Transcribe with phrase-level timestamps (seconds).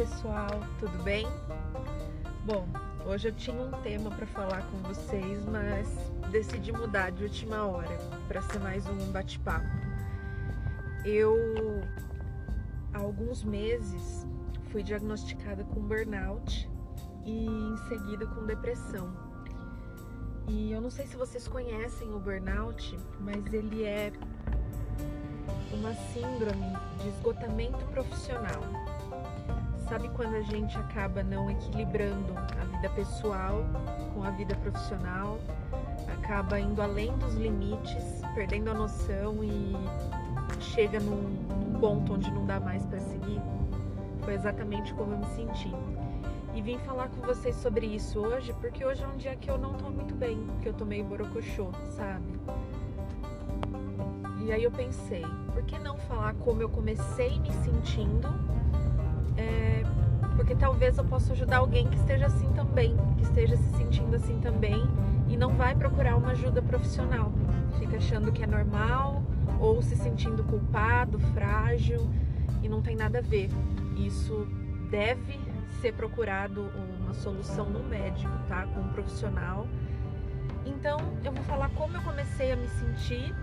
[0.00, 1.26] pessoal, tudo bem?
[2.46, 2.66] Bom,
[3.04, 5.86] hoje eu tinha um tema para falar com vocês, mas
[6.30, 9.68] decidi mudar de última hora para ser mais um bate-papo.
[11.04, 11.36] Eu
[12.94, 14.26] há alguns meses
[14.70, 16.66] fui diagnosticada com burnout
[17.26, 19.12] e em seguida com depressão.
[20.48, 24.10] E eu não sei se vocês conhecem o burnout, mas ele é
[25.74, 28.62] uma síndrome de esgotamento profissional.
[29.90, 33.64] Sabe quando a gente acaba não equilibrando a vida pessoal
[34.14, 35.40] com a vida profissional,
[36.06, 39.74] acaba indo além dos limites, perdendo a noção e
[40.60, 43.42] chega num, num ponto onde não dá mais para seguir?
[44.20, 45.74] Foi exatamente como eu me senti.
[46.54, 49.58] E vim falar com vocês sobre isso hoje, porque hoje é um dia que eu
[49.58, 52.38] não tô muito bem, que eu tô meio borocochô, sabe?
[54.44, 58.28] E aí eu pensei, por que não falar como eu comecei me sentindo
[59.40, 59.82] é,
[60.36, 64.38] porque talvez eu possa ajudar alguém que esteja assim também, que esteja se sentindo assim
[64.40, 64.82] também
[65.28, 67.32] e não vai procurar uma ajuda profissional.
[67.78, 69.22] Fica achando que é normal
[69.58, 72.08] ou se sentindo culpado, frágil
[72.62, 73.48] e não tem nada a ver.
[73.96, 74.46] Isso
[74.90, 75.38] deve
[75.80, 78.66] ser procurado uma solução no médico, tá?
[78.66, 79.66] Com um profissional.
[80.66, 83.34] Então, eu vou falar como eu comecei a me sentir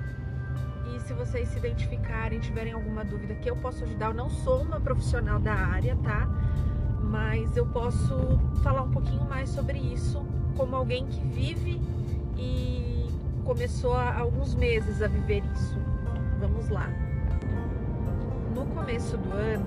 [0.96, 4.62] e se vocês se identificarem, tiverem alguma dúvida que eu posso ajudar, eu não sou
[4.62, 6.28] uma profissional da área, tá?
[7.02, 11.82] Mas eu posso falar um pouquinho mais sobre isso como alguém que vive
[12.36, 13.08] e
[13.46, 15.78] começou há alguns meses a viver isso.
[16.40, 16.90] Vamos lá.
[18.54, 19.66] No começo do ano,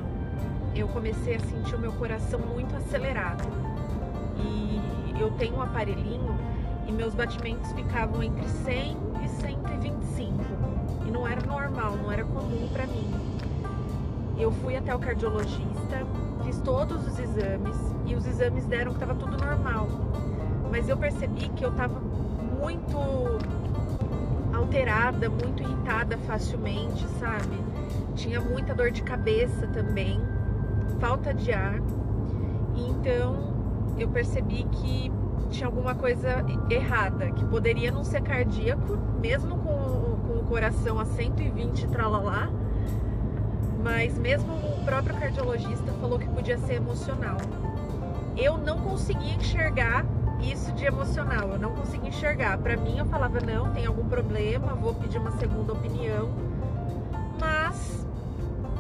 [0.74, 3.44] eu comecei a sentir o meu coração muito acelerado.
[4.36, 6.36] E eu tenho um aparelhinho
[6.90, 10.34] e meus batimentos ficavam entre 100 e 125
[11.06, 13.08] e não era normal, não era comum para mim.
[14.36, 16.04] Eu fui até o cardiologista,
[16.42, 19.86] fiz todos os exames e os exames deram que estava tudo normal.
[20.68, 22.98] Mas eu percebi que eu estava muito
[24.52, 27.56] alterada, muito irritada facilmente, sabe?
[28.16, 30.20] Tinha muita dor de cabeça também,
[30.98, 31.80] falta de ar.
[32.74, 33.54] Então
[33.96, 35.19] eu percebi que
[35.50, 39.80] tinha alguma coisa errada, que poderia não ser cardíaco, mesmo com
[40.50, 42.50] coração a 120 tralalá,
[43.84, 47.36] mas mesmo o próprio cardiologista falou que podia ser emocional.
[48.36, 50.04] Eu não conseguia enxergar
[50.42, 52.58] isso de emocional, eu não conseguia enxergar.
[52.58, 56.30] Para mim, eu falava: não, tem algum problema, vou pedir uma segunda opinião.
[57.38, 58.04] Mas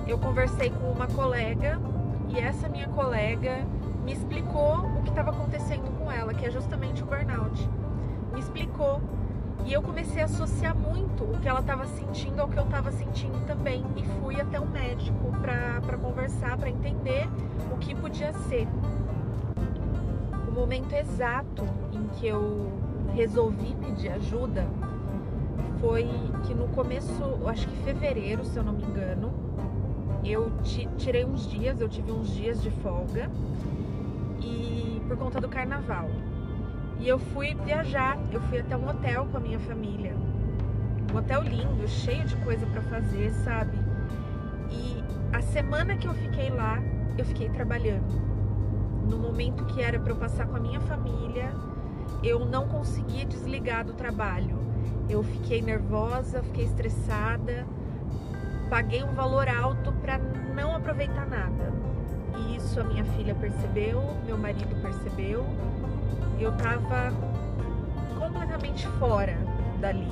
[0.08, 1.80] eu conversei com uma colega
[2.30, 3.64] e essa minha colega
[4.04, 5.79] me explicou o que estava acontecendo com
[6.40, 7.68] que é justamente o burnout.
[8.32, 9.00] Me explicou
[9.66, 12.90] e eu comecei a associar muito o que ela estava sentindo ao que eu estava
[12.90, 13.84] sentindo também.
[13.94, 17.28] E fui até um médico para conversar, para entender
[17.70, 18.66] o que podia ser.
[20.48, 21.62] O momento exato
[21.92, 22.72] em que eu
[23.14, 24.66] resolvi pedir ajuda
[25.78, 26.08] foi
[26.44, 29.30] que no começo, acho que fevereiro, se eu não me engano,
[30.24, 30.50] eu
[30.96, 33.30] tirei uns dias, eu tive uns dias de folga
[34.40, 36.08] e por conta do carnaval.
[37.00, 40.14] E eu fui viajar, eu fui até um hotel com a minha família.
[41.10, 43.78] Um hotel lindo, cheio de coisa para fazer, sabe?
[44.70, 45.02] E
[45.32, 46.78] a semana que eu fiquei lá,
[47.16, 48.20] eu fiquei trabalhando.
[49.08, 51.50] No momento que era para eu passar com a minha família,
[52.22, 54.58] eu não conseguia desligar do trabalho.
[55.08, 57.66] Eu fiquei nervosa, fiquei estressada,
[58.68, 60.18] paguei um valor alto para
[60.54, 61.72] não aproveitar nada.
[62.36, 65.46] E isso a minha filha percebeu, meu marido percebeu
[66.40, 67.12] eu tava
[68.18, 69.36] completamente fora
[69.80, 70.10] dali.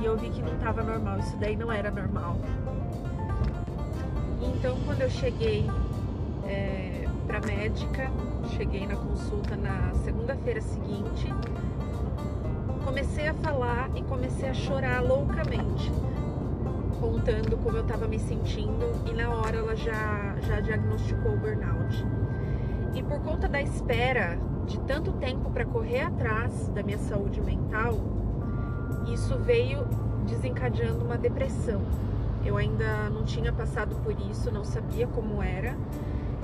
[0.00, 2.36] E eu vi que não tava normal, isso daí não era normal.
[4.42, 5.70] Então quando eu cheguei
[6.46, 8.10] é, pra médica,
[8.56, 11.32] cheguei na consulta na segunda-feira seguinte,
[12.84, 15.90] comecei a falar e comecei a chorar loucamente,
[17.00, 22.04] contando como eu tava me sentindo e na hora ela já, já diagnosticou o burnout.
[22.94, 27.98] E por conta da espera de tanto tempo para correr atrás da minha saúde mental,
[29.12, 29.84] isso veio
[30.26, 31.82] desencadeando uma depressão.
[32.44, 35.76] Eu ainda não tinha passado por isso, não sabia como era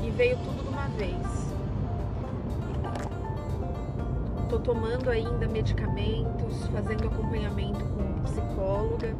[0.02, 1.50] e veio tudo de uma vez.
[4.48, 9.14] Tô tomando ainda medicamentos, fazendo acompanhamento com psicóloga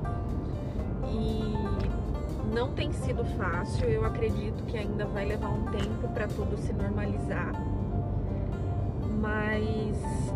[2.53, 3.89] não tem sido fácil.
[3.89, 7.53] Eu acredito que ainda vai levar um tempo para tudo se normalizar
[9.21, 10.33] mas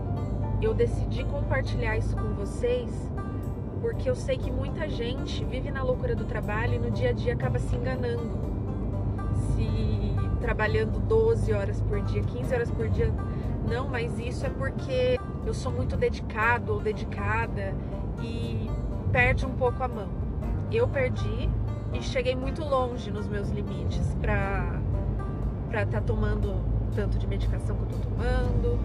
[0.61, 3.11] eu decidi compartilhar isso com vocês
[3.81, 7.12] porque eu sei que muita gente vive na loucura do trabalho e no dia a
[7.12, 8.31] dia acaba se enganando,
[9.55, 9.69] se
[10.40, 13.12] trabalhando 12 horas por dia, 15 horas por dia.
[13.69, 17.75] Não, mas isso é porque eu sou muito dedicado ou dedicada
[18.22, 18.70] e
[19.12, 20.08] perde um pouco a mão.
[20.72, 21.50] Eu perdi
[21.94, 24.81] e cheguei muito longe nos meus limites para
[25.69, 26.61] estar tá tomando
[26.94, 28.79] tanto de medicação que eu tô tomando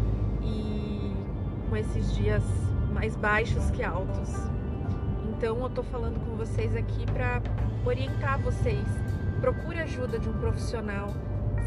[0.44, 1.12] e
[1.70, 2.44] com esses dias
[2.94, 4.30] mais baixos que altos.
[5.30, 7.42] Então eu tô falando com vocês aqui para
[7.86, 8.86] orientar vocês.
[9.42, 11.10] Procure ajuda de um profissional,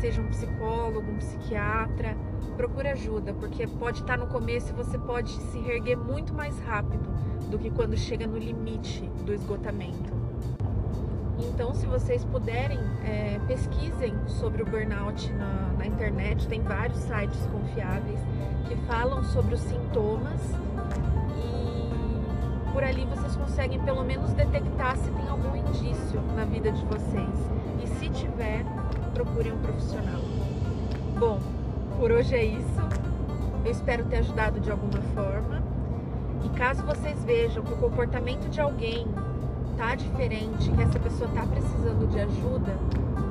[0.00, 2.16] seja um psicólogo, um psiquiatra.
[2.56, 7.08] Procure ajuda, porque pode estar no começo e você pode se reerguer muito mais rápido
[7.50, 10.21] do que quando chega no limite do esgotamento.
[11.48, 16.46] Então, se vocês puderem, é, pesquisem sobre o burnout na, na internet.
[16.48, 18.20] Tem vários sites confiáveis
[18.68, 20.40] que falam sobre os sintomas
[22.72, 27.50] por ali vocês conseguem pelo menos detectar se tem algum indício na vida de vocês.
[27.82, 28.64] E se tiver,
[29.12, 30.20] procurem um profissional.
[31.18, 31.38] Bom,
[31.98, 32.80] por hoje é isso.
[33.64, 35.62] Eu espero ter ajudado de alguma forma.
[36.44, 39.06] E caso vocês vejam que o comportamento de alguém
[39.76, 42.76] tá diferente, que essa pessoa tá precisando de ajuda,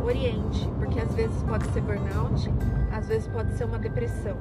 [0.03, 2.51] oriente, porque às vezes pode ser burnout,
[2.91, 4.37] às vezes pode ser uma depressão.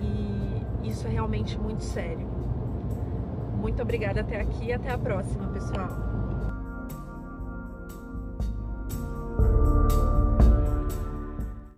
[0.00, 2.26] E isso é realmente muito sério.
[3.60, 5.88] Muito obrigada até aqui e até a próxima, pessoal.